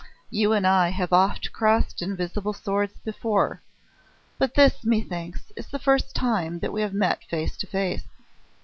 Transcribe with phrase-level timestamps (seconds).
[0.31, 3.61] You and I have oft crossed invisible swords before;
[4.39, 8.07] but this, methinks, is the first time that we have met face to face.